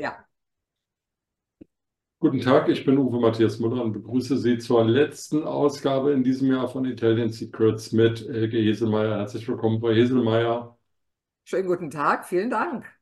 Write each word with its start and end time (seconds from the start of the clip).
Ja. 0.00 0.24
Guten 2.18 2.40
Tag, 2.40 2.68
ich 2.68 2.84
bin 2.86 2.96
Uwe 2.96 3.20
Matthias 3.20 3.58
Müller 3.58 3.82
und 3.82 3.92
begrüße 3.92 4.38
Sie 4.38 4.56
zur 4.58 4.84
letzten 4.84 5.42
Ausgabe 5.42 6.12
in 6.12 6.24
diesem 6.24 6.50
Jahr 6.50 6.68
von 6.68 6.86
Italian 6.86 7.30
Secrets 7.30 7.92
mit 7.92 8.26
Elke 8.26 8.56
Heselmeier. 8.56 9.18
Herzlich 9.18 9.46
willkommen, 9.46 9.80
Frau 9.80 9.90
Heselmeier. 9.90 10.78
Schönen 11.44 11.68
guten 11.68 11.90
Tag, 11.90 12.26
vielen 12.26 12.48
Dank. 12.48 12.99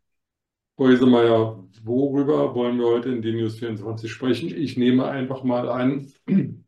Frau 0.79 0.87
Heselmeier, 0.87 1.65
worüber 1.83 2.55
wollen 2.55 2.79
wir 2.79 2.87
heute 2.87 3.09
in 3.09 3.21
DNews 3.21 3.59
24 3.59 4.13
sprechen? 4.13 4.49
Ich 4.49 4.77
nehme 4.77 5.07
einfach 5.07 5.43
mal 5.43 5.69
an, 5.69 6.13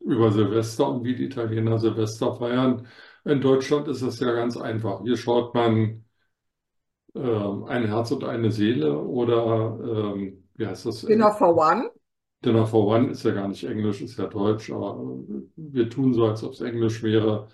über 0.00 0.30
Silvester 0.30 0.90
und 0.90 1.04
wie 1.04 1.14
die 1.16 1.24
Italiener 1.24 1.78
Silvester 1.78 2.34
feiern. 2.34 2.86
In 3.24 3.40
Deutschland 3.40 3.88
ist 3.88 4.02
es 4.02 4.20
ja 4.20 4.30
ganz 4.32 4.58
einfach. 4.58 5.00
Hier 5.04 5.16
schaut 5.16 5.54
man 5.54 6.04
ähm, 7.14 7.64
ein 7.64 7.86
Herz 7.86 8.10
und 8.10 8.24
eine 8.24 8.50
Seele 8.50 8.98
oder 8.98 9.78
ähm, 10.14 10.44
wie 10.56 10.66
heißt 10.66 10.84
das? 10.84 11.00
Dinner 11.06 11.32
for 11.32 11.56
One. 11.56 11.90
Dinner 12.44 12.66
for 12.66 12.88
One 12.88 13.08
ist 13.08 13.22
ja 13.22 13.30
gar 13.30 13.48
nicht 13.48 13.64
Englisch, 13.64 14.02
ist 14.02 14.18
ja 14.18 14.26
Deutsch, 14.26 14.70
aber 14.70 15.02
wir 15.56 15.88
tun 15.88 16.12
so, 16.12 16.26
als 16.26 16.44
ob 16.44 16.52
es 16.52 16.60
Englisch 16.60 17.02
wäre. 17.02 17.48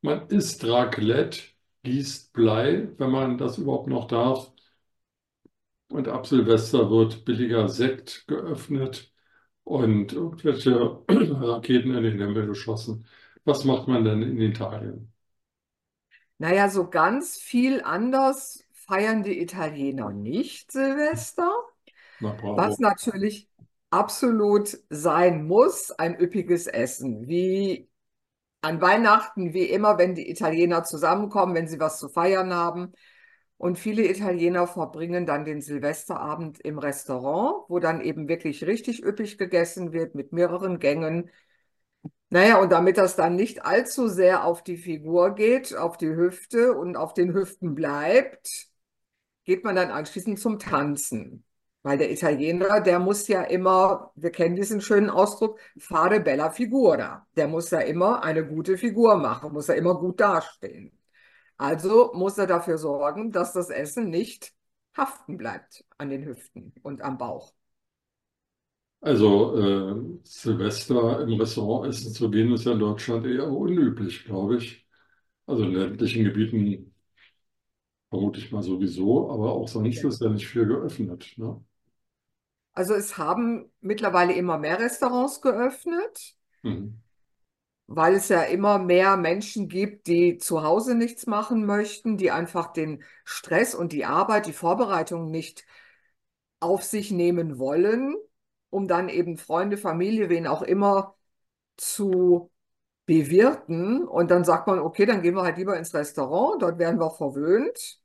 Man 0.00 0.26
isst 0.30 0.66
Raclette, 0.66 1.42
gießt 1.84 2.32
Blei, 2.32 2.88
wenn 2.96 3.12
man 3.12 3.38
das 3.38 3.58
überhaupt 3.58 3.86
noch 3.86 4.08
darf. 4.08 4.52
Und 5.88 6.08
ab 6.08 6.26
Silvester 6.26 6.90
wird 6.90 7.24
billiger 7.24 7.68
Sekt 7.68 8.26
geöffnet 8.28 9.12
und 9.64 10.12
irgendwelche 10.12 11.02
Raketen 11.08 11.94
in 11.94 12.02
den 12.02 12.18
Himmel 12.18 12.46
geschossen. 12.46 13.06
Was 13.44 13.64
macht 13.64 13.88
man 13.88 14.04
denn 14.04 14.22
in 14.22 14.40
Italien? 14.40 15.12
Naja, 16.38 16.68
so 16.68 16.88
ganz 16.88 17.36
viel 17.36 17.82
anders 17.82 18.64
feiern 18.72 19.22
die 19.22 19.40
Italiener 19.40 20.10
nicht 20.10 20.72
Silvester. 20.72 21.50
Na. 22.20 22.36
Was 22.42 22.78
natürlich 22.78 23.48
absolut 23.90 24.78
sein 24.90 25.46
muss, 25.46 25.90
ein 25.90 26.18
üppiges 26.18 26.66
Essen. 26.66 27.26
Wie 27.28 27.88
an 28.60 28.80
Weihnachten, 28.80 29.54
wie 29.54 29.64
immer, 29.64 29.98
wenn 29.98 30.14
die 30.14 30.30
Italiener 30.30 30.84
zusammenkommen, 30.84 31.54
wenn 31.54 31.68
sie 31.68 31.80
was 31.80 31.98
zu 31.98 32.08
feiern 32.08 32.52
haben. 32.52 32.92
Und 33.58 33.78
viele 33.78 34.08
Italiener 34.08 34.66
verbringen 34.68 35.26
dann 35.26 35.44
den 35.44 35.60
Silvesterabend 35.60 36.60
im 36.60 36.78
Restaurant, 36.78 37.64
wo 37.68 37.80
dann 37.80 38.00
eben 38.00 38.28
wirklich 38.28 38.64
richtig 38.64 39.04
üppig 39.04 39.36
gegessen 39.36 39.92
wird 39.92 40.14
mit 40.14 40.32
mehreren 40.32 40.78
Gängen. 40.78 41.30
Naja, 42.30 42.60
und 42.60 42.70
damit 42.72 42.98
das 42.98 43.16
dann 43.16 43.36
nicht 43.36 43.64
allzu 43.64 44.08
sehr 44.08 44.44
auf 44.44 44.62
die 44.62 44.76
Figur 44.76 45.34
geht, 45.34 45.74
auf 45.76 45.96
die 45.96 46.08
Hüfte 46.14 46.74
und 46.74 46.96
auf 46.96 47.14
den 47.14 47.32
Hüften 47.34 47.74
bleibt, 47.74 48.68
geht 49.44 49.64
man 49.64 49.76
dann 49.76 49.90
anschließend 49.90 50.38
zum 50.38 50.58
Tanzen. 50.58 51.44
Weil 51.82 51.98
der 51.98 52.10
Italiener, 52.12 52.80
der 52.80 52.98
muss 52.98 53.28
ja 53.28 53.42
immer, 53.44 54.12
wir 54.16 54.30
kennen 54.30 54.56
diesen 54.56 54.80
schönen 54.82 55.10
Ausdruck, 55.10 55.58
fare 55.78 56.20
bella 56.20 56.50
figura. 56.50 57.26
Der 57.36 57.48
muss 57.48 57.70
ja 57.70 57.80
immer 57.80 58.22
eine 58.24 58.46
gute 58.46 58.76
Figur 58.78 59.16
machen, 59.16 59.52
muss 59.52 59.68
ja 59.68 59.74
immer 59.74 59.94
gut 59.98 60.20
dastehen. 60.20 60.97
Also 61.58 62.12
muss 62.14 62.38
er 62.38 62.46
dafür 62.48 62.78
sorgen, 62.78 63.32
dass 63.32 63.52
das 63.52 63.70
Essen 63.70 64.10
nicht 64.10 64.54
haften 64.96 65.36
bleibt 65.36 65.84
an 65.98 66.10
den 66.10 66.24
Hüften 66.24 66.74
und 66.82 67.02
am 67.02 67.18
Bauch. 67.18 67.52
Also 69.00 69.56
äh, 69.56 70.18
Silvester 70.24 71.20
im 71.22 71.34
Restaurant 71.40 71.88
essen 71.88 72.12
zu 72.12 72.30
gehen, 72.30 72.52
ist 72.52 72.64
ja 72.64 72.72
in 72.72 72.80
Deutschland 72.80 73.26
eher 73.26 73.46
unüblich, 73.50 74.24
glaube 74.24 74.56
ich. 74.58 74.86
Also 75.46 75.64
in 75.64 75.74
ländlichen 75.74 76.24
Gebieten 76.24 76.94
vermute 78.10 78.38
ich 78.40 78.52
mal 78.52 78.62
sowieso, 78.62 79.30
aber 79.30 79.52
auch 79.54 79.66
sonst 79.68 80.04
ist 80.04 80.20
ja 80.20 80.28
nicht 80.30 80.46
viel 80.46 80.66
geöffnet. 80.66 81.32
Ne? 81.38 81.58
Also 82.74 82.94
es 82.94 83.18
haben 83.18 83.70
mittlerweile 83.80 84.32
immer 84.34 84.56
mehr 84.58 84.78
Restaurants 84.78 85.40
geöffnet, 85.42 86.34
Mhm. 86.64 87.00
Weil 87.88 88.14
es 88.14 88.28
ja 88.28 88.42
immer 88.42 88.78
mehr 88.78 89.16
Menschen 89.16 89.68
gibt, 89.68 90.06
die 90.08 90.38
zu 90.38 90.62
Hause 90.62 90.94
nichts 90.94 91.26
machen 91.26 91.64
möchten, 91.66 92.18
die 92.18 92.30
einfach 92.30 92.72
den 92.72 93.02
Stress 93.24 93.74
und 93.74 93.92
die 93.92 94.04
Arbeit, 94.04 94.46
die 94.46 94.52
Vorbereitung 94.52 95.30
nicht 95.30 95.64
auf 96.60 96.84
sich 96.84 97.10
nehmen 97.10 97.58
wollen, 97.58 98.16
um 98.70 98.88
dann 98.88 99.08
eben 99.08 99.38
Freunde, 99.38 99.78
Familie, 99.78 100.28
wen 100.28 100.46
auch 100.46 100.62
immer 100.62 101.16
zu 101.76 102.50
bewirten. 103.06 104.06
Und 104.06 104.30
dann 104.30 104.44
sagt 104.44 104.66
man, 104.66 104.78
okay, 104.80 105.06
dann 105.06 105.22
gehen 105.22 105.34
wir 105.34 105.42
halt 105.44 105.58
lieber 105.58 105.76
ins 105.78 105.94
Restaurant, 105.94 106.62
dort 106.62 106.78
werden 106.78 107.00
wir 107.00 107.10
verwöhnt. 107.10 108.00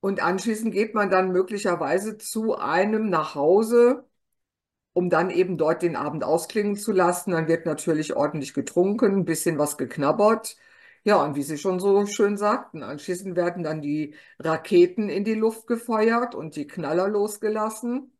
Und 0.00 0.20
anschließend 0.22 0.72
geht 0.72 0.94
man 0.94 1.10
dann 1.10 1.30
möglicherweise 1.32 2.18
zu 2.18 2.56
einem 2.56 3.08
nach 3.08 3.34
Hause, 3.36 4.04
um 4.92 5.10
dann 5.10 5.30
eben 5.30 5.56
dort 5.58 5.82
den 5.82 5.96
Abend 5.96 6.24
ausklingen 6.24 6.76
zu 6.76 6.92
lassen. 6.92 7.32
Dann 7.32 7.48
wird 7.48 7.66
natürlich 7.66 8.14
ordentlich 8.14 8.54
getrunken, 8.54 9.16
ein 9.20 9.24
bisschen 9.24 9.58
was 9.58 9.76
geknabbert. 9.78 10.56
Ja, 11.04 11.22
und 11.24 11.34
wie 11.36 11.42
Sie 11.42 11.58
schon 11.58 11.80
so 11.80 12.06
schön 12.06 12.36
sagten, 12.36 12.82
anschließend 12.82 13.34
werden 13.36 13.62
dann 13.64 13.82
die 13.82 14.14
Raketen 14.38 15.08
in 15.08 15.24
die 15.24 15.34
Luft 15.34 15.66
gefeuert 15.66 16.34
und 16.34 16.54
die 16.56 16.66
Knaller 16.66 17.08
losgelassen. 17.08 18.12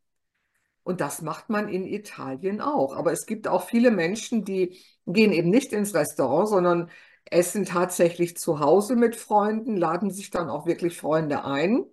Und 0.85 1.01
das 1.01 1.23
macht 1.23 1.49
man 1.49 1.69
in 1.69 1.87
Italien 1.87 2.61
auch. 2.61 2.95
Aber 2.97 3.13
es 3.13 3.27
gibt 3.27 3.47
auch 3.49 3.65
viele 3.69 3.91
Menschen, 3.91 4.45
die 4.45 4.79
gehen 5.07 5.33
eben 5.33 5.51
nicht 5.51 5.73
ins 5.73 5.95
Restaurant, 5.95 6.49
sondern 6.49 6.91
essen 7.31 7.65
tatsächlich 7.65 8.37
zu 8.37 8.59
Hause 8.61 8.97
mit 8.97 9.15
Freunden, 9.17 9.77
laden 9.77 10.11
sich 10.11 10.31
dann 10.31 10.49
auch 10.51 10.67
wirklich 10.67 10.97
Freunde 10.97 11.45
ein. 11.45 11.85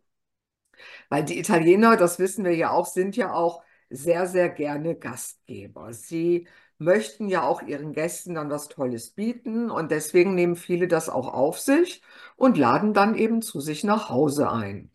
Weil 1.10 1.24
die 1.26 1.40
Italiener, 1.40 1.98
das 1.98 2.20
wissen 2.20 2.46
wir 2.46 2.56
ja 2.56 2.72
auch, 2.72 2.88
sind 2.88 3.16
ja 3.16 3.34
auch 3.34 3.62
sehr, 3.90 4.28
sehr 4.28 4.50
gerne 4.50 4.96
Gastgeber. 4.96 5.94
Sie 5.94 6.48
möchten 6.78 7.28
ja 7.30 7.44
auch 7.44 7.62
ihren 7.62 7.94
Gästen 7.94 8.36
dann 8.36 8.50
was 8.50 8.68
Tolles 8.70 9.12
bieten 9.12 9.70
und 9.72 9.92
deswegen 9.92 10.36
nehmen 10.36 10.56
viele 10.56 10.88
das 10.88 11.10
auch 11.10 11.28
auf 11.34 11.60
sich 11.60 12.02
und 12.38 12.58
laden 12.58 12.94
dann 12.94 13.16
eben 13.16 13.42
zu 13.42 13.60
sich 13.62 13.84
nach 13.84 14.10
Hause 14.10 14.52
ein. 14.52 14.92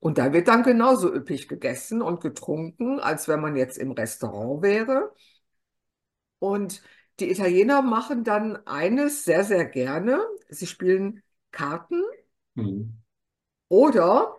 Und 0.00 0.18
da 0.18 0.32
wird 0.32 0.48
dann 0.48 0.62
genauso 0.64 1.12
üppig 1.14 1.48
gegessen 1.48 2.02
und 2.02 2.20
getrunken, 2.20 3.00
als 3.00 3.28
wenn 3.28 3.40
man 3.40 3.56
jetzt 3.56 3.78
im 3.78 3.92
Restaurant 3.92 4.62
wäre. 4.62 5.12
Und 6.38 6.82
die 7.20 7.30
Italiener 7.30 7.82
machen 7.82 8.24
dann 8.24 8.56
eines 8.66 9.24
sehr, 9.24 9.44
sehr 9.44 9.64
gerne. 9.64 10.20
Sie 10.48 10.66
spielen 10.66 11.22
Karten 11.52 12.02
Mhm. 12.56 12.94
oder 13.68 14.36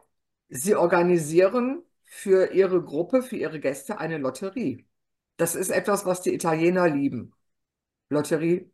sie 0.49 0.75
organisieren 0.75 1.83
für 2.15 2.53
ihre 2.53 2.81
Gruppe, 2.83 3.21
für 3.23 3.35
ihre 3.37 3.59
Gäste 3.59 3.99
eine 3.99 4.17
Lotterie. 4.17 4.87
Das 5.37 5.55
ist 5.55 5.69
etwas, 5.69 6.05
was 6.05 6.21
die 6.21 6.33
Italiener 6.33 6.87
lieben. 6.89 7.33
Lotterie. 8.09 8.71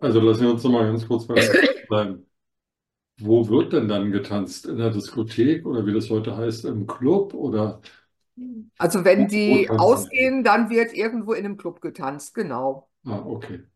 Also 0.00 0.20
lassen 0.20 0.42
wir 0.42 0.50
uns 0.52 0.62
noch 0.64 0.70
mal 0.70 0.84
ganz 0.86 1.06
kurz 1.06 1.26
bleiben. 1.88 2.26
Wo 3.20 3.48
wird 3.48 3.72
denn 3.72 3.88
dann 3.88 4.12
getanzt? 4.12 4.66
In 4.66 4.78
der 4.78 4.90
Diskothek 4.90 5.66
oder 5.66 5.86
wie 5.86 5.92
das 5.94 6.10
heute 6.10 6.36
heißt, 6.36 6.64
im 6.66 6.86
Club 6.86 7.34
oder 7.34 7.80
Also 8.78 9.04
wenn 9.04 9.28
die? 9.28 9.70
ausgehen, 9.76 10.42
dann 10.44 10.68
wird 10.70 10.92
irgendwo 10.94 11.32
in 11.32 11.44
einem 11.44 11.56
Club 11.56 11.80
getanzt, 11.80 12.34
genau. 12.34 12.88
Ah, 13.06 13.24
okay. 13.26 13.66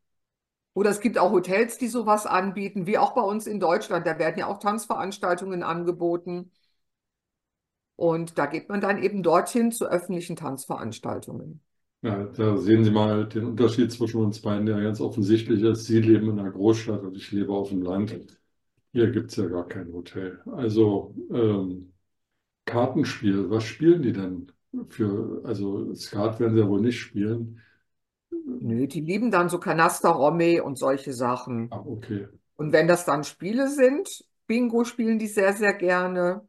Oder 0.74 0.90
es 0.90 1.00
gibt 1.00 1.18
auch 1.18 1.32
Hotels, 1.32 1.76
die 1.78 1.88
sowas 1.88 2.24
anbieten, 2.26 2.86
wie 2.86 2.96
auch 2.98 3.12
bei 3.14 3.20
uns 3.22 3.46
in 3.46 3.60
Deutschland. 3.60 4.06
Da 4.06 4.18
werden 4.18 4.38
ja 4.38 4.46
auch 4.46 4.58
Tanzveranstaltungen 4.58 5.62
angeboten. 5.62 6.50
Und 7.96 8.38
da 8.38 8.46
geht 8.46 8.68
man 8.68 8.80
dann 8.80 9.02
eben 9.02 9.22
dorthin 9.22 9.70
zu 9.70 9.86
öffentlichen 9.86 10.36
Tanzveranstaltungen. 10.36 11.60
Ja, 12.02 12.24
da 12.24 12.56
sehen 12.56 12.84
Sie 12.84 12.90
mal 12.90 13.28
den 13.28 13.44
Unterschied 13.44 13.92
zwischen 13.92 14.22
uns 14.22 14.42
beiden, 14.42 14.66
der 14.66 14.80
ganz 14.80 15.00
offensichtlich 15.00 15.62
ist. 15.62 15.84
Sie 15.84 16.00
leben 16.00 16.30
in 16.30 16.40
einer 16.40 16.50
Großstadt 16.50 17.02
und 17.02 17.16
ich 17.16 17.30
lebe 17.30 17.52
auf 17.52 17.68
dem 17.68 17.82
Land. 17.82 18.16
Hier 18.92 19.10
gibt 19.10 19.30
es 19.30 19.36
ja 19.36 19.46
gar 19.46 19.68
kein 19.68 19.92
Hotel. 19.92 20.40
Also 20.46 21.14
ähm, 21.32 21.92
Kartenspiel, 22.64 23.50
was 23.50 23.64
spielen 23.64 24.02
die 24.02 24.12
denn 24.12 24.50
für, 24.88 25.42
also 25.44 25.94
Skat 25.94 26.40
werden 26.40 26.54
sie 26.54 26.60
ja 26.60 26.68
wohl 26.68 26.80
nicht 26.80 26.98
spielen. 26.98 27.60
Nö, 28.30 28.86
die 28.86 29.00
lieben 29.00 29.30
dann 29.30 29.48
so 29.48 29.58
Kanaster-Romme 29.58 30.64
und 30.64 30.78
solche 30.78 31.12
Sachen. 31.12 31.70
Ah, 31.70 31.84
okay. 31.86 32.26
Und 32.56 32.72
wenn 32.72 32.88
das 32.88 33.04
dann 33.04 33.24
Spiele 33.24 33.68
sind, 33.68 34.24
Bingo 34.46 34.84
spielen 34.84 35.18
die 35.18 35.26
sehr, 35.26 35.52
sehr 35.52 35.74
gerne. 35.74 36.46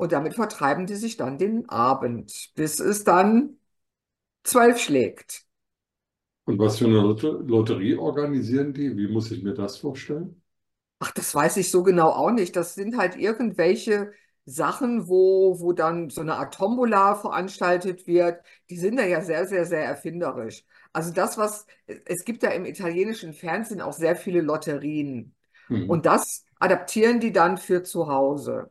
Und 0.00 0.12
damit 0.12 0.34
vertreiben 0.34 0.86
die 0.86 0.94
sich 0.94 1.18
dann 1.18 1.36
den 1.36 1.68
Abend, 1.68 2.52
bis 2.54 2.80
es 2.80 3.04
dann 3.04 3.58
zwölf 4.44 4.78
schlägt. 4.78 5.44
Und 6.46 6.58
was 6.58 6.78
für 6.78 6.86
eine 6.86 7.00
Lot 7.02 7.22
Lotterie 7.22 7.96
organisieren 7.96 8.72
die? 8.72 8.96
Wie 8.96 9.08
muss 9.08 9.30
ich 9.30 9.42
mir 9.42 9.52
das 9.52 9.76
vorstellen? 9.76 10.40
Ach, 11.00 11.10
das 11.10 11.34
weiß 11.34 11.58
ich 11.58 11.70
so 11.70 11.82
genau 11.82 12.08
auch 12.08 12.30
nicht. 12.30 12.56
Das 12.56 12.74
sind 12.74 12.96
halt 12.96 13.16
irgendwelche 13.16 14.12
Sachen, 14.46 15.06
wo, 15.06 15.60
wo 15.60 15.74
dann 15.74 16.08
so 16.08 16.22
eine 16.22 16.36
Art 16.36 16.54
Tombola 16.54 17.14
veranstaltet 17.14 18.06
wird. 18.06 18.42
Die 18.70 18.78
sind 18.78 18.96
da 18.96 19.04
ja 19.04 19.20
sehr, 19.20 19.46
sehr, 19.46 19.66
sehr 19.66 19.84
erfinderisch. 19.84 20.64
Also 20.94 21.12
das, 21.12 21.36
was, 21.36 21.66
es 22.06 22.24
gibt 22.24 22.42
ja 22.42 22.52
im 22.52 22.64
italienischen 22.64 23.34
Fernsehen 23.34 23.82
auch 23.82 23.92
sehr 23.92 24.16
viele 24.16 24.40
Lotterien. 24.40 25.34
Hm. 25.66 25.90
Und 25.90 26.06
das 26.06 26.46
adaptieren 26.58 27.20
die 27.20 27.32
dann 27.32 27.58
für 27.58 27.82
zu 27.82 28.08
Hause, 28.08 28.70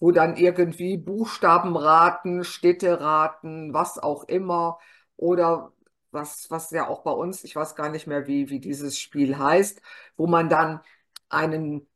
wo 0.00 0.10
dann 0.10 0.36
irgendwie 0.36 0.96
Buchstabenraten, 0.98 2.44
Städteraten, 2.44 3.72
was 3.74 3.98
auch 3.98 4.24
immer, 4.24 4.78
oder 5.16 5.72
was, 6.10 6.50
was 6.50 6.70
ja 6.70 6.88
auch 6.88 7.02
bei 7.02 7.10
uns, 7.12 7.44
ich 7.44 7.56
weiß 7.56 7.74
gar 7.76 7.88
nicht 7.88 8.06
mehr, 8.06 8.26
wie, 8.26 8.50
wie 8.50 8.60
dieses 8.60 8.98
Spiel 8.98 9.38
heißt, 9.38 9.80
wo 10.16 10.26
man 10.26 10.48
dann 10.48 10.80
einen, 11.28 11.86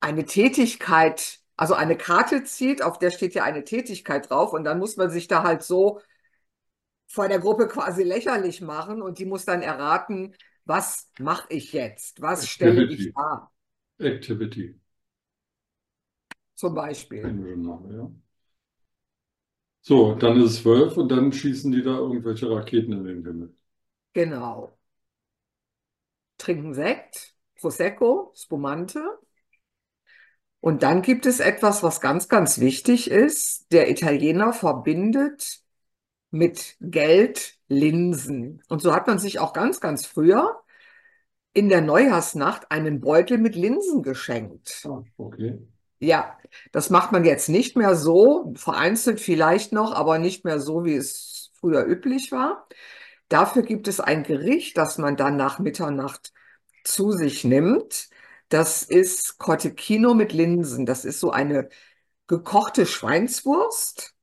eine 0.00 0.24
Tätigkeit, 0.24 1.40
also 1.56 1.74
eine 1.74 1.96
Karte 1.96 2.44
zieht, 2.44 2.82
auf 2.82 2.98
der 2.98 3.10
steht 3.10 3.34
ja 3.34 3.44
eine 3.44 3.64
Tätigkeit 3.64 4.30
drauf, 4.30 4.52
und 4.52 4.64
dann 4.64 4.78
muss 4.78 4.96
man 4.96 5.10
sich 5.10 5.28
da 5.28 5.42
halt 5.42 5.62
so 5.62 6.00
vor 7.06 7.28
der 7.28 7.38
Gruppe 7.38 7.68
quasi 7.68 8.02
lächerlich 8.02 8.60
machen 8.60 9.00
und 9.02 9.18
die 9.18 9.24
muss 9.26 9.44
dann 9.44 9.62
erraten, 9.62 10.34
was 10.64 11.10
mache 11.18 11.46
ich 11.50 11.72
jetzt? 11.72 12.20
Was 12.22 12.46
stelle 12.48 12.82
ich 12.82 13.12
dar? 13.14 13.52
Activity. 13.98 14.74
Zum 16.54 16.74
Beispiel. 16.74 17.22
So, 19.82 20.14
dann 20.14 20.36
ist 20.40 20.44
es 20.52 20.62
zwölf 20.62 20.96
und 20.96 21.10
dann 21.10 21.32
schießen 21.32 21.70
die 21.70 21.82
da 21.82 21.98
irgendwelche 21.98 22.50
Raketen 22.50 22.92
in 22.92 23.04
den 23.04 23.24
Himmel. 23.24 23.54
Genau. 24.14 24.78
Trinken 26.38 26.74
Sekt, 26.74 27.34
Prosecco, 27.60 28.32
Spumante. 28.36 29.00
Und 30.60 30.82
dann 30.82 31.02
gibt 31.02 31.26
es 31.26 31.40
etwas, 31.40 31.82
was 31.82 32.00
ganz, 32.00 32.28
ganz 32.28 32.58
wichtig 32.58 33.10
ist. 33.10 33.66
Der 33.70 33.90
Italiener 33.90 34.52
verbindet 34.52 35.60
mit 36.30 36.76
Geld 36.80 37.58
Linsen. 37.68 38.62
Und 38.68 38.82
so 38.82 38.94
hat 38.94 39.06
man 39.06 39.18
sich 39.18 39.38
auch 39.38 39.52
ganz, 39.52 39.80
ganz 39.80 40.06
früher 40.06 40.62
in 41.52 41.68
der 41.68 41.82
Neujahrsnacht 41.82 42.70
einen 42.70 43.00
Beutel 43.00 43.38
mit 43.38 43.54
Linsen 43.54 44.02
geschenkt. 44.02 44.82
Ah, 44.86 45.04
okay. 45.18 45.58
Ja, 46.04 46.38
das 46.72 46.90
macht 46.90 47.12
man 47.12 47.24
jetzt 47.24 47.48
nicht 47.48 47.76
mehr 47.76 47.94
so, 47.96 48.52
vereinzelt 48.56 49.20
vielleicht 49.20 49.72
noch, 49.72 49.92
aber 49.94 50.18
nicht 50.18 50.44
mehr 50.44 50.60
so, 50.60 50.84
wie 50.84 50.94
es 50.96 51.50
früher 51.60 51.84
üblich 51.86 52.30
war. 52.30 52.68
Dafür 53.28 53.62
gibt 53.62 53.88
es 53.88 54.00
ein 54.00 54.22
Gericht, 54.24 54.76
das 54.78 54.98
man 54.98 55.16
dann 55.16 55.36
nach 55.36 55.58
Mitternacht 55.58 56.32
zu 56.84 57.12
sich 57.12 57.44
nimmt. 57.44 58.10
Das 58.50 58.82
ist 58.82 59.38
Cotechino 59.38 60.14
mit 60.14 60.32
Linsen. 60.32 60.86
Das 60.86 61.04
ist 61.06 61.20
so 61.20 61.30
eine 61.32 61.70
gekochte 62.28 62.86
Schweinswurst 62.86 64.14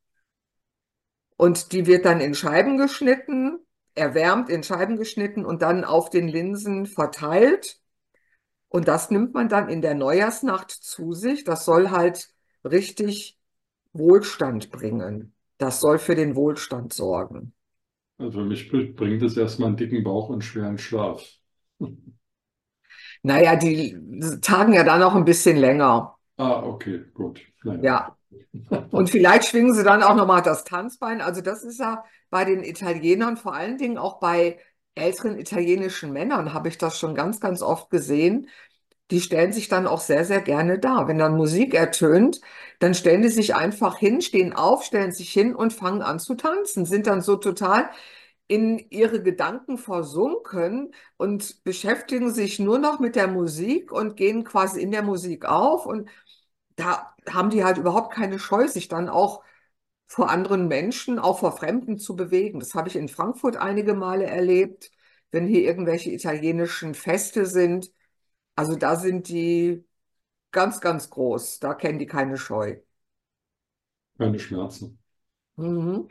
und 1.37 1.71
die 1.73 1.87
wird 1.87 2.05
dann 2.05 2.21
in 2.21 2.35
Scheiben 2.35 2.77
geschnitten, 2.77 3.59
erwärmt, 3.95 4.49
in 4.49 4.63
Scheiben 4.63 4.97
geschnitten 4.97 5.45
und 5.45 5.61
dann 5.61 5.83
auf 5.83 6.09
den 6.09 6.27
Linsen 6.27 6.85
verteilt. 6.85 7.80
Und 8.71 8.87
das 8.87 9.11
nimmt 9.11 9.33
man 9.33 9.49
dann 9.49 9.67
in 9.67 9.81
der 9.81 9.95
Neujahrsnacht 9.95 10.71
zu 10.71 11.11
sich. 11.11 11.43
Das 11.43 11.65
soll 11.65 11.89
halt 11.89 12.29
richtig 12.63 13.37
Wohlstand 13.91 14.71
bringen. 14.71 15.33
Das 15.57 15.81
soll 15.81 15.99
für 15.99 16.15
den 16.15 16.37
Wohlstand 16.37 16.93
sorgen. 16.93 17.53
Also 18.17 18.39
für 18.39 18.45
mich 18.45 18.71
bringt 18.71 19.21
es 19.23 19.35
erstmal 19.35 19.67
einen 19.67 19.77
dicken 19.77 20.05
Bauch 20.05 20.29
und 20.29 20.41
schweren 20.41 20.77
Schlaf. 20.77 21.21
Naja, 23.23 23.57
die 23.57 23.99
tagen 24.41 24.71
ja 24.71 24.85
dann 24.85 25.03
auch 25.03 25.15
ein 25.15 25.25
bisschen 25.25 25.57
länger. 25.57 26.15
Ah, 26.37 26.63
okay, 26.63 27.03
gut. 27.13 27.41
Naja. 27.63 27.81
Ja. 27.83 28.87
Und 28.91 29.09
vielleicht 29.09 29.49
schwingen 29.49 29.73
sie 29.73 29.83
dann 29.83 30.01
auch 30.01 30.15
nochmal 30.15 30.41
das 30.41 30.63
Tanzbein. 30.63 31.19
Also 31.19 31.41
das 31.41 31.63
ist 31.63 31.79
ja 31.79 32.05
bei 32.29 32.45
den 32.45 32.63
Italienern, 32.63 33.35
vor 33.35 33.53
allen 33.53 33.77
Dingen 33.77 33.97
auch 33.97 34.21
bei 34.21 34.59
älteren 34.95 35.37
italienischen 35.39 36.11
Männern, 36.13 36.53
habe 36.53 36.67
ich 36.69 36.77
das 36.77 36.99
schon 36.99 37.15
ganz, 37.15 37.39
ganz 37.39 37.61
oft 37.61 37.89
gesehen. 37.89 38.47
Die 39.11 39.21
stellen 39.21 39.51
sich 39.53 39.67
dann 39.67 39.87
auch 39.87 39.99
sehr, 40.01 40.25
sehr 40.25 40.41
gerne 40.41 40.79
da. 40.79 41.07
Wenn 41.07 41.17
dann 41.19 41.35
Musik 41.37 41.73
ertönt, 41.73 42.41
dann 42.79 42.93
stellen 42.93 43.21
die 43.21 43.29
sich 43.29 43.55
einfach 43.55 43.97
hin, 43.97 44.21
stehen 44.21 44.53
auf, 44.53 44.83
stellen 44.85 45.11
sich 45.11 45.31
hin 45.31 45.55
und 45.55 45.73
fangen 45.73 46.01
an 46.01 46.19
zu 46.19 46.35
tanzen, 46.35 46.85
sind 46.85 47.07
dann 47.07 47.21
so 47.21 47.35
total 47.37 47.89
in 48.47 48.79
ihre 48.89 49.21
Gedanken 49.23 49.77
versunken 49.77 50.93
und 51.17 51.63
beschäftigen 51.63 52.31
sich 52.33 52.59
nur 52.59 52.79
noch 52.79 52.99
mit 52.99 53.15
der 53.15 53.27
Musik 53.27 53.91
und 53.91 54.17
gehen 54.17 54.43
quasi 54.43 54.81
in 54.81 54.91
der 54.91 55.03
Musik 55.03 55.45
auf. 55.45 55.85
Und 55.85 56.09
da 56.75 57.15
haben 57.29 57.49
die 57.49 57.63
halt 57.63 57.77
überhaupt 57.77 58.13
keine 58.13 58.39
Scheu, 58.39 58.67
sich 58.67 58.87
dann 58.87 59.09
auch 59.09 59.43
vor 60.11 60.29
anderen 60.29 60.67
Menschen, 60.67 61.19
auch 61.19 61.39
vor 61.39 61.53
Fremden 61.55 61.97
zu 61.97 62.17
bewegen. 62.17 62.59
Das 62.59 62.75
habe 62.75 62.89
ich 62.89 62.97
in 62.97 63.07
Frankfurt 63.07 63.55
einige 63.55 63.93
Male 63.93 64.25
erlebt, 64.25 64.91
wenn 65.31 65.47
hier 65.47 65.61
irgendwelche 65.61 66.11
italienischen 66.11 66.95
Feste 66.95 67.45
sind. 67.45 67.93
Also 68.53 68.75
da 68.75 68.97
sind 68.97 69.29
die 69.29 69.85
ganz, 70.51 70.81
ganz 70.81 71.09
groß. 71.09 71.59
Da 71.59 71.75
kennen 71.75 71.97
die 71.97 72.07
keine 72.07 72.35
Scheu. 72.37 72.81
Keine 74.17 74.37
Schmerzen. 74.37 74.99
Mhm. 75.55 76.09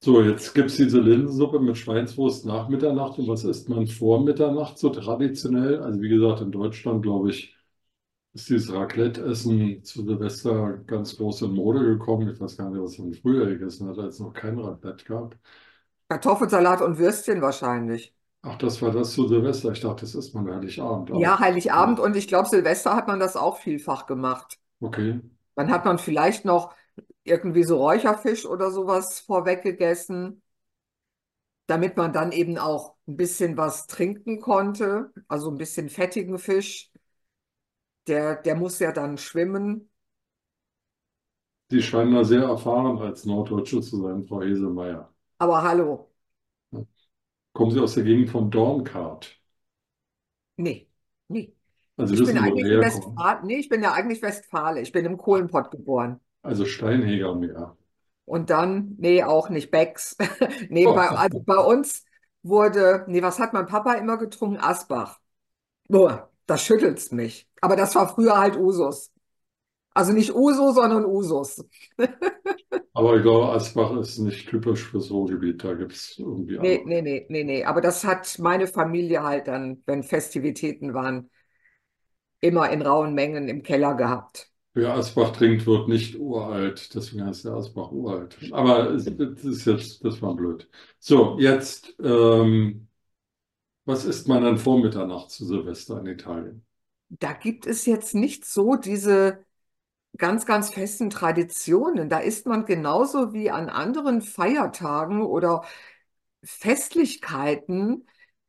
So, 0.00 0.20
jetzt 0.20 0.54
gibt 0.54 0.68
es 0.68 0.76
diese 0.76 1.00
Linsensuppe 1.00 1.60
mit 1.60 1.78
Schweinswurst 1.78 2.44
nach 2.44 2.68
Mitternacht. 2.68 3.18
Und 3.18 3.26
was 3.26 3.44
isst 3.44 3.70
man 3.70 3.86
vor 3.86 4.22
Mitternacht 4.22 4.76
so 4.76 4.90
traditionell? 4.90 5.80
Also 5.80 5.98
wie 6.02 6.10
gesagt, 6.10 6.42
in 6.42 6.52
Deutschland, 6.52 7.02
glaube 7.02 7.30
ich, 7.30 7.53
ist 8.34 8.48
dieses 8.50 8.72
Raclette-Essen 8.72 9.82
zu 9.84 10.04
Silvester 10.04 10.78
ganz 10.86 11.16
groß 11.16 11.42
in 11.42 11.52
Mode 11.54 11.80
gekommen. 11.84 12.28
Ich 12.28 12.40
weiß 12.40 12.56
gar 12.56 12.70
nicht, 12.70 12.82
was 12.82 12.98
man 12.98 13.14
früher 13.14 13.46
gegessen 13.46 13.88
hat, 13.88 13.98
als 13.98 14.14
es 14.16 14.20
noch 14.20 14.32
kein 14.32 14.58
Raclette 14.58 15.04
gab. 15.04 15.36
Kartoffelsalat 16.08 16.80
und 16.80 16.96
Würstchen 16.98 17.42
wahrscheinlich. 17.42 18.14
Ach, 18.42 18.56
das 18.58 18.80
war 18.80 18.92
das 18.92 19.12
zu 19.12 19.26
Silvester. 19.26 19.72
Ich 19.72 19.80
dachte, 19.80 20.02
das 20.02 20.14
isst 20.14 20.34
man 20.36 20.48
Heiligabend 20.48 21.10
Ja, 21.12 21.38
auch. 21.38 21.40
Heiligabend 21.40 21.98
und 22.00 22.14
ich 22.16 22.28
glaube, 22.28 22.48
Silvester 22.48 22.94
hat 22.94 23.06
man 23.06 23.18
das 23.20 23.36
auch 23.36 23.58
vielfach 23.58 24.04
gemacht. 24.06 24.58
Okay. 24.82 25.20
Dann 25.56 25.70
hat 25.70 25.84
man 25.84 25.98
vielleicht 25.98 26.44
noch 26.44 26.74
irgendwie 27.24 27.64
so 27.64 27.78
Räucherfisch 27.78 28.46
oder 28.46 28.70
sowas 28.70 29.20
vorweg 29.20 29.62
gegessen, 29.62 30.42
damit 31.66 31.96
man 31.96 32.12
dann 32.12 32.32
eben 32.32 32.58
auch 32.58 32.94
ein 33.08 33.16
bisschen 33.16 33.56
was 33.56 33.86
trinken 33.86 34.40
konnte, 34.40 35.12
also 35.28 35.50
ein 35.50 35.58
bisschen 35.58 35.88
fettigen 35.88 36.38
Fisch. 36.38 36.90
Der, 38.06 38.36
der 38.36 38.54
muss 38.56 38.78
ja 38.78 38.92
dann 38.92 39.18
schwimmen. 39.18 39.90
Sie 41.70 41.82
scheinen 41.82 42.14
da 42.14 42.24
sehr 42.24 42.44
erfahren 42.44 42.96
als 42.98 43.26
Norddeutsche 43.26 43.82
zu 43.82 44.00
sein, 44.00 44.24
Frau 44.26 44.40
Heselmeier. 44.40 45.12
Aber 45.38 45.62
hallo, 45.62 46.10
Kommen 47.54 47.70
Sie 47.72 47.80
aus 47.80 47.94
der 47.94 48.04
Gegend 48.04 48.28
von 48.30 48.50
Dornkart? 48.50 49.40
nee, 50.56 50.88
nee. 51.28 51.54
Also 51.96 52.16
Ich 52.16 52.22
wissen 52.22 52.38
bin 52.38 52.38
eigentlich? 52.38 52.78
Westfale, 52.80 53.44
nee, 53.46 53.56
ich 53.58 53.68
bin 53.68 53.82
ja 53.82 53.92
eigentlich 53.92 54.22
Westfale. 54.22 54.80
Ich 54.80 54.92
bin 54.92 55.04
im 55.04 55.16
Kohlenpott 55.18 55.70
geboren. 55.70 56.20
Also 56.42 56.64
Steinheger 56.64 57.34
mehr. 57.34 57.76
Und 58.24 58.50
dann, 58.50 58.94
nee, 58.98 59.22
auch 59.24 59.48
nicht 59.50 59.70
Becks. 59.70 60.16
Nee, 60.70 60.86
bei, 60.88 61.08
also 61.10 61.40
bei 61.40 61.56
uns 61.58 62.04
wurde, 62.42 63.04
nee, 63.08 63.22
was 63.22 63.38
hat 63.38 63.52
mein 63.52 63.66
Papa 63.66 63.94
immer 63.94 64.16
getrunken? 64.18 64.58
Asbach. 64.60 65.20
Boah, 65.88 66.30
das 66.46 66.62
schüttelt's 66.64 67.10
mich. 67.12 67.48
Aber 67.60 67.76
das 67.76 67.94
war 67.94 68.08
früher 68.14 68.38
halt 68.38 68.56
Usus. 68.56 69.12
Also 69.94 70.12
nicht 70.12 70.34
Uso, 70.34 70.72
sondern 70.72 71.04
Usus. 71.06 71.64
Aber 72.92 73.16
ich 73.16 73.22
glaube, 73.22 73.52
Asbach 73.52 73.96
ist 73.98 74.18
nicht 74.18 74.48
typisch 74.48 74.82
fürs 74.84 75.10
Ruhrgebiet. 75.12 75.62
Da 75.62 75.74
gibt 75.74 75.92
es 75.92 76.18
irgendwie 76.18 76.58
Nee, 76.58 76.82
andere. 76.82 76.86
nee, 76.86 77.02
nee, 77.02 77.26
nee, 77.28 77.42
nee. 77.44 77.64
Aber 77.64 77.80
das 77.80 78.04
hat 78.04 78.38
meine 78.38 78.66
Familie 78.68 79.22
halt 79.24 79.48
dann, 79.48 79.82
wenn 79.86 80.02
Festivitäten 80.04 80.94
waren, 80.94 81.30
immer 82.40 82.70
in 82.70 82.82
rauen 82.82 83.12
Mengen 83.14 83.48
im 83.48 83.62
Keller 83.64 83.94
gehabt. 83.96 84.48
Wer 84.72 84.94
Asbach 84.94 85.30
trinkt, 85.36 85.66
wird 85.66 85.88
nicht 85.88 86.16
uralt. 86.18 86.92
Deswegen 86.94 87.24
heißt 87.26 87.44
der 87.44 87.52
Asbach 87.54 87.92
uralt. 87.92 88.36
Aber 88.52 88.92
das 88.92 89.06
ist 89.44 89.64
jetzt, 89.66 90.04
das 90.04 90.20
war 90.20 90.34
blöd. 90.34 90.68
So, 90.98 91.38
jetzt, 91.38 91.94
ähm, 92.02 92.88
was 93.84 94.04
isst 94.04 94.28
man 94.28 94.42
dann 94.42 94.58
vor 94.58 94.80
Mitternacht 94.80 95.30
zu 95.30 95.46
Silvester 95.46 96.00
in 96.00 96.06
Italien? 96.06 96.66
Da 97.08 97.32
gibt 97.32 97.66
es 97.66 97.86
jetzt 97.86 98.14
nicht 98.14 98.44
so 98.44 98.76
diese 98.76 99.44
ganz, 100.18 100.46
ganz 100.46 100.70
festen 100.70 101.10
Traditionen. 101.10 102.08
Da 102.08 102.18
isst 102.20 102.46
man 102.46 102.66
genauso 102.66 103.32
wie 103.34 103.50
an 103.50 103.68
anderen 103.70 104.22
Feiertagen 104.22 105.22
oder 105.22 105.64
Festlichkeiten 106.44 108.06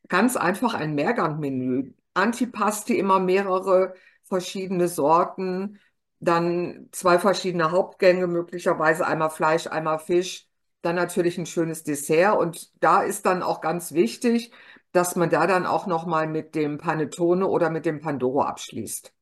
ganz 0.08 0.38
einfach 0.38 0.74
ein 0.74 0.96
Mehrgangmenü. 0.96 1.94
Antipasti 2.13 2.98
immer 3.00 3.20
mehrere 3.20 3.96
verschiedene 4.24 4.88
Sorten, 4.88 5.80
dann 6.20 6.89
zwei 6.92 7.20
verschiedene 7.20 7.72
Hauptgänge, 7.72 8.27
möglicherweise 8.27 9.06
einmal 9.08 9.30
Fleisch, 9.30 9.68
einmal 9.68 10.00
Fisch, 10.00 10.48
dann 10.82 10.96
natürlich 10.96 11.38
ein 11.38 11.46
schönes 11.46 11.84
Dessert. 11.84 12.38
Und 12.38 12.72
da 12.84 13.01
ist 13.04 13.25
dann 13.25 13.44
auch 13.44 13.62
ganz 13.62 13.94
wichtig, 13.94 14.51
dass 14.95 15.15
man 15.15 15.29
da 15.29 15.47
dann 15.47 15.65
auch 15.65 15.87
noch 15.87 16.05
mal 16.05 16.27
mit 16.27 16.55
dem 16.55 16.77
Panettone 16.77 17.47
oder 17.47 17.69
mit 17.69 17.85
dem 17.85 17.99
Pandoro 18.01 18.41
abschließt. 18.43 19.13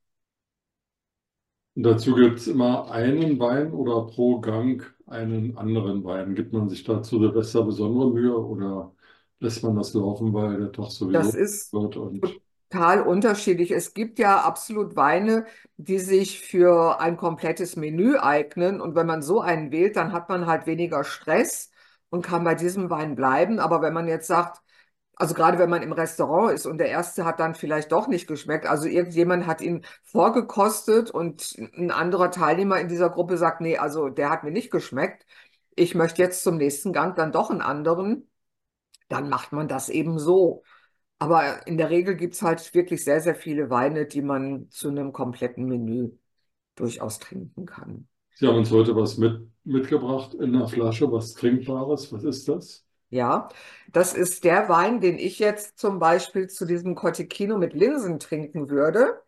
Dazu 1.75 2.13
gibt 2.15 2.37
es 2.39 2.47
immer 2.47 2.91
einen 2.91 3.39
Wein 3.39 3.73
oder 3.73 4.05
pro 4.05 4.39
Gang 4.39 4.83
einen 5.07 5.57
anderen 5.57 6.03
Wein. 6.03 6.35
Gibt 6.35 6.53
man 6.53 6.69
sich 6.69 6.83
da 6.83 7.01
zu 7.01 7.19
Silvester 7.19 7.63
besondere 7.63 8.11
Mühe 8.11 8.37
oder 8.37 8.93
lässt 9.39 9.63
man 9.63 9.75
das 9.75 9.93
laufen, 9.93 10.33
weil 10.33 10.57
der 10.59 10.67
doch 10.69 10.91
Das 11.11 11.33
sowieso 11.33 11.33
ist 11.33 11.71
wird 11.71 11.97
und 11.97 12.39
total 12.69 13.01
unterschiedlich. 13.03 13.71
Es 13.71 13.93
gibt 13.93 14.19
ja 14.19 14.41
absolut 14.41 14.95
Weine, 14.95 15.45
die 15.77 15.99
sich 15.99 16.39
für 16.41 16.99
ein 16.99 17.17
komplettes 17.17 17.75
Menü 17.75 18.17
eignen. 18.17 18.81
Und 18.81 18.95
wenn 18.95 19.07
man 19.07 19.21
so 19.21 19.41
einen 19.41 19.71
wählt, 19.71 19.95
dann 19.95 20.11
hat 20.11 20.29
man 20.29 20.47
halt 20.47 20.65
weniger 20.67 21.03
Stress 21.03 21.71
und 22.09 22.23
kann 22.25 22.43
bei 22.43 22.55
diesem 22.55 22.89
Wein 22.89 23.15
bleiben. 23.15 23.59
Aber 23.59 23.81
wenn 23.81 23.93
man 23.93 24.07
jetzt 24.07 24.27
sagt, 24.27 24.61
also 25.15 25.34
gerade 25.36 25.60
wenn 25.60 25.70
man 25.70 25.84
im 25.84 25.91
Restaurant 25.91 26.53
ist 26.53 26.65
und 26.65 26.79
der 26.79 26.89
erste 26.89 27.25
hat 27.25 27.39
dann 27.39 27.55
vielleicht 27.55 27.91
doch 27.91 28.08
nicht 28.08 28.27
geschmeckt, 28.27 28.65
also 28.65 28.88
irgendjemand 28.88 29.46
hat 29.46 29.62
ihn 29.62 29.86
vorgekostet 30.03 31.12
und 31.12 31.55
ein 31.77 31.91
anderer 31.91 32.32
Teilnehmer 32.32 32.79
in 32.79 32.88
dieser 32.88 33.10
Gruppe 33.10 33.38
sagt, 33.38 33.62
nee, 33.62 33.77
also 33.77 34.10
der 34.10 34.29
hat 34.29 34.43
mir 34.43 34.51
nicht 34.51 34.72
geschmeckt. 34.72 35.25
Ich 35.75 35.96
möchte 35.96 36.22
jetzt 36.22 36.43
zum 36.43 36.58
nächsten 36.58 36.93
Gang 36.93 37.15
dann 37.15 37.32
doch 37.32 37.50
einen 37.51 37.62
anderen. 37.62 38.27
Dann 39.10 39.29
macht 39.29 39.51
man 39.51 39.67
das 39.67 39.89
eben 39.89 40.17
so. 40.17 40.63
Aber 41.20 41.65
in 41.67 41.77
der 41.77 41.89
Regel 41.89 42.15
gibt 42.15 42.34
es 42.34 42.41
halt 42.41 42.74
wirklich 42.74 43.03
sehr, 43.03 43.22
sehr 43.22 43.36
viele 43.36 43.70
Weine, 43.70 44.05
die 44.05 44.22
man 44.22 44.67
zu 44.70 44.89
einem 44.89 45.13
kompletten 45.13 45.65
Menü 45.65 46.12
durchaus 46.75 47.20
trinken 47.20 47.65
kann. 47.65 48.08
Sie 48.36 48.48
haben 48.48 48.58
uns 48.58 48.72
heute 48.72 48.96
was 48.96 49.17
mit, 49.17 49.39
mitgebracht 49.63 50.34
in 50.34 50.55
einer 50.55 50.67
Flasche, 50.67 51.12
was 51.12 51.34
Trinkbares. 51.34 52.12
Was 52.12 52.24
ist 52.24 52.48
das? 52.50 52.86
Ja, 53.13 53.50
das 53.91 54.15
ist 54.15 54.43
der 54.43 54.70
Wein, 54.70 55.00
den 55.00 55.20
ich 55.20 55.38
jetzt 55.38 55.77
zum 55.77 56.00
Beispiel 56.00 56.48
zu 56.50 56.65
diesem 56.65 56.96
Cotechino 56.96 57.60
mit 57.60 57.74
Linsen 57.74 58.17
trinken 58.20 58.72
würde. 58.72 59.22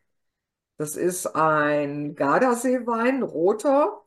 Das 0.77 0.95
ist 0.95 1.27
ein 1.27 2.15
Gardasee-Wein, 2.15 3.21
roter, 3.21 4.01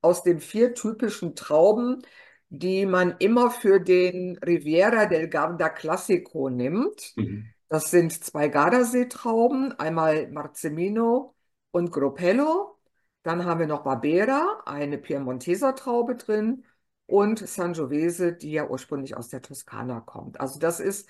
aus 0.00 0.24
den 0.24 0.40
vier 0.40 0.74
typischen 0.74 1.36
Trauben, 1.36 2.02
die 2.48 2.86
man 2.86 3.14
immer 3.20 3.52
für 3.52 3.78
den 3.78 4.36
Riviera 4.38 5.06
del 5.06 5.28
Garda 5.28 5.68
Classico 5.68 6.50
nimmt. 6.50 7.12
Mhm. 7.14 7.54
Das 7.68 7.92
sind 7.92 8.12
zwei 8.12 8.48
Gardasee-Trauben, 8.48 9.78
einmal 9.78 10.28
Marzemino 10.28 11.36
und 11.70 11.92
Gropello. 11.92 12.78
Dann 13.22 13.44
haben 13.44 13.60
wir 13.60 13.68
noch 13.68 13.84
Barbera, 13.84 14.62
eine 14.66 14.98
Piemonteser 14.98 15.76
Traube 15.76 16.16
drin 16.16 16.64
und 17.10 17.38
Sangiovese, 17.46 18.32
die 18.32 18.52
ja 18.52 18.68
ursprünglich 18.68 19.16
aus 19.16 19.28
der 19.28 19.42
Toskana 19.42 20.00
kommt. 20.00 20.40
Also 20.40 20.58
das 20.58 20.80
ist 20.80 21.08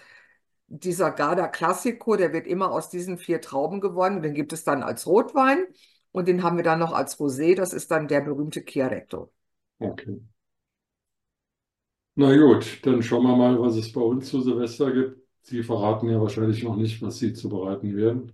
dieser 0.68 1.10
Garda 1.10 1.48
Classico, 1.48 2.16
der 2.16 2.32
wird 2.32 2.46
immer 2.46 2.70
aus 2.72 2.90
diesen 2.90 3.18
vier 3.18 3.40
Trauben 3.40 3.80
gewonnen. 3.80 4.22
Den 4.22 4.34
gibt 4.34 4.52
es 4.52 4.64
dann 4.64 4.82
als 4.82 5.06
Rotwein 5.06 5.66
und 6.12 6.28
den 6.28 6.42
haben 6.42 6.56
wir 6.56 6.64
dann 6.64 6.78
noch 6.78 6.92
als 6.92 7.18
Rosé. 7.18 7.54
Das 7.56 7.72
ist 7.72 7.90
dann 7.90 8.08
der 8.08 8.20
berühmte 8.20 8.64
Chiaretto. 8.64 9.32
Okay. 9.80 10.20
Na 12.14 12.36
gut, 12.36 12.80
dann 12.86 13.02
schauen 13.02 13.24
wir 13.24 13.36
mal, 13.36 13.60
was 13.60 13.76
es 13.76 13.92
bei 13.92 14.00
uns 14.00 14.28
zu 14.28 14.40
Silvester 14.42 14.92
gibt. 14.92 15.20
Sie 15.42 15.62
verraten 15.62 16.08
ja 16.08 16.20
wahrscheinlich 16.20 16.62
noch 16.62 16.76
nicht, 16.76 17.00
was 17.02 17.18
Sie 17.18 17.32
zubereiten 17.32 17.96
werden. 17.96 18.32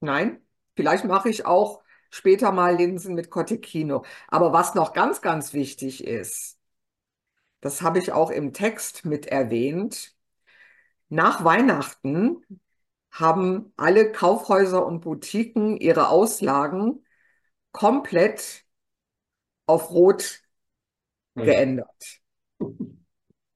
Nein, 0.00 0.40
vielleicht 0.76 1.04
mache 1.04 1.28
ich 1.30 1.46
auch 1.46 1.82
später 2.10 2.52
mal 2.52 2.76
Linsen 2.76 3.14
mit 3.14 3.30
Cotechino. 3.30 4.04
Aber 4.28 4.52
was 4.52 4.74
noch 4.74 4.92
ganz, 4.92 5.22
ganz 5.22 5.52
wichtig 5.52 6.04
ist, 6.04 6.58
das 7.62 7.80
habe 7.80 7.98
ich 7.98 8.12
auch 8.12 8.30
im 8.30 8.52
Text 8.52 9.06
mit 9.06 9.26
erwähnt. 9.26 10.14
Nach 11.08 11.44
Weihnachten 11.44 12.44
haben 13.10 13.72
alle 13.76 14.12
Kaufhäuser 14.12 14.84
und 14.84 15.00
Boutiquen 15.00 15.76
ihre 15.76 16.08
Auslagen 16.08 17.04
komplett 17.72 18.64
auf 19.66 19.90
Rot 19.90 20.42
Also, 21.34 21.46
geändert. 21.46 22.20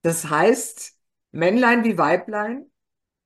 Das 0.02 0.30
heißt, 0.30 0.96
Männlein 1.32 1.84
wie 1.84 1.98
Weiblein, 1.98 2.70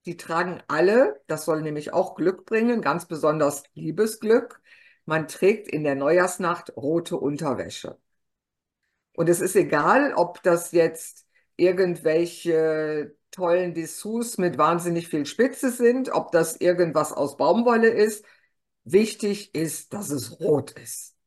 die 0.06 0.16
tragen 0.16 0.62
alle, 0.68 1.20
das 1.26 1.44
soll 1.44 1.62
nämlich 1.62 1.92
auch 1.92 2.14
Glück 2.14 2.46
bringen, 2.46 2.80
ganz 2.82 3.06
besonders 3.06 3.64
Liebesglück. 3.74 4.62
Man 5.04 5.28
trägt 5.28 5.68
in 5.68 5.84
der 5.84 5.94
Neujahrsnacht 5.94 6.76
rote 6.76 7.16
Unterwäsche. 7.18 7.98
Und 9.20 9.28
es 9.28 9.42
ist 9.42 9.54
egal, 9.54 10.14
ob 10.14 10.42
das 10.42 10.72
jetzt 10.72 11.26
irgendwelche 11.56 13.14
tollen 13.30 13.74
Dessous 13.74 14.38
mit 14.38 14.56
wahnsinnig 14.56 15.08
viel 15.08 15.26
Spitze 15.26 15.70
sind, 15.70 16.10
ob 16.10 16.32
das 16.32 16.56
irgendwas 16.56 17.12
aus 17.12 17.36
Baumwolle 17.36 17.90
ist. 17.90 18.24
Wichtig 18.84 19.54
ist, 19.54 19.92
dass 19.92 20.08
es 20.08 20.40
rot 20.40 20.70
ist. 20.70 21.18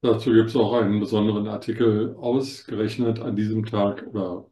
dazu 0.00 0.32
gibt 0.32 0.48
es 0.48 0.56
auch 0.56 0.72
einen 0.72 0.98
besonderen 0.98 1.46
Artikel 1.46 2.16
ausgerechnet 2.16 3.20
an 3.20 3.36
diesem 3.36 3.64
Tag 3.64 4.04
oder 4.08 4.50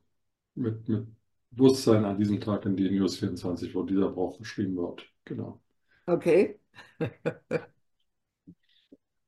mit, 0.54 0.88
mit 0.88 1.08
Bewusstsein 1.50 2.04
an 2.04 2.16
diesem 2.16 2.40
Tag 2.40 2.64
in 2.64 2.76
die 2.76 2.88
News 2.92 3.16
24, 3.16 3.74
wo 3.74 3.82
dieser 3.82 4.10
Brauch 4.10 4.38
beschrieben 4.38 4.76
wird. 4.76 5.04
Genau. 5.24 5.60
Okay? 6.06 6.60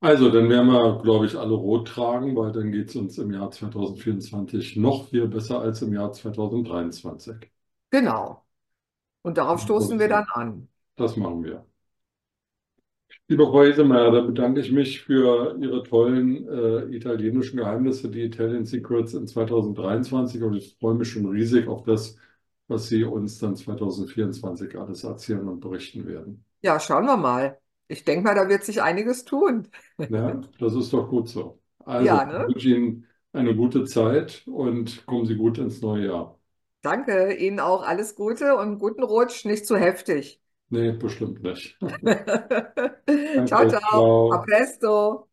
Also, 0.02 0.30
dann 0.30 0.48
werden 0.50 0.66
wir, 0.66 1.00
glaube 1.00 1.26
ich, 1.26 1.36
alle 1.36 1.54
rot 1.54 1.86
tragen, 1.86 2.34
weil 2.34 2.50
dann 2.50 2.72
geht 2.72 2.88
es 2.88 2.96
uns 2.96 3.18
im 3.18 3.32
Jahr 3.32 3.52
2024 3.52 4.74
noch 4.74 5.08
viel 5.08 5.28
besser 5.28 5.60
als 5.60 5.80
im 5.80 5.92
Jahr 5.92 6.12
2023. 6.12 7.36
Genau. 7.90 8.42
Und 9.22 9.38
darauf 9.38 9.60
stoßen 9.60 10.00
wir 10.00 10.08
dann 10.08 10.24
an. 10.32 10.68
Das 10.96 11.16
machen 11.16 11.44
wir. 11.44 11.64
Liebe 13.28 13.44
Frau 13.46 13.62
Hesemeyer, 13.62 14.10
da 14.10 14.20
bedanke 14.22 14.60
ich 14.60 14.72
mich 14.72 15.02
für 15.02 15.56
Ihre 15.60 15.84
tollen 15.84 16.48
äh, 16.48 16.96
italienischen 16.96 17.58
Geheimnisse, 17.58 18.10
die 18.10 18.22
Italian 18.22 18.64
Secrets 18.64 19.14
in 19.14 19.28
2023. 19.28 20.42
Und 20.42 20.56
ich 20.56 20.76
freue 20.80 20.94
mich 20.96 21.12
schon 21.12 21.26
riesig 21.26 21.68
auf 21.68 21.84
das, 21.84 22.16
was 22.66 22.88
Sie 22.88 23.04
uns 23.04 23.38
dann 23.38 23.54
2024 23.54 24.76
alles 24.76 25.04
erzählen 25.04 25.46
und 25.48 25.60
berichten 25.60 26.08
werden. 26.08 26.44
Ja, 26.60 26.80
schauen 26.80 27.06
wir 27.06 27.16
mal. 27.16 27.61
Ich 27.88 28.04
denke 28.04 28.24
mal, 28.24 28.34
da 28.34 28.48
wird 28.48 28.64
sich 28.64 28.82
einiges 28.82 29.24
tun. 29.24 29.68
Ja, 30.08 30.40
das 30.58 30.74
ist 30.74 30.92
doch 30.92 31.08
gut 31.08 31.28
so. 31.28 31.60
Also, 31.84 32.16
Ja, 32.16 32.24
ich 32.24 32.24
ne? 32.24 32.46
wünsche 32.46 32.68
Ihnen 32.68 33.06
eine 33.32 33.54
gute 33.56 33.84
Zeit 33.84 34.46
und 34.46 35.06
kommen 35.06 35.26
Sie 35.26 35.36
gut 35.36 35.58
ins 35.58 35.80
neue 35.80 36.06
Jahr. 36.06 36.38
Danke. 36.82 37.32
Ihnen 37.34 37.58
auch 37.60 37.82
alles 37.82 38.14
Gute 38.14 38.54
und 38.56 38.78
guten 38.78 39.02
Rutsch, 39.02 39.44
nicht 39.44 39.66
zu 39.66 39.76
heftig. 39.76 40.40
Nee, 40.70 40.90
bestimmt 40.92 41.42
nicht. 41.44 41.78
Ciao, 43.46 43.64
Danke, 43.66 43.66
ciao. 43.66 44.02
A 44.28 44.38
ciao. 44.38 44.46
presto. 44.46 45.28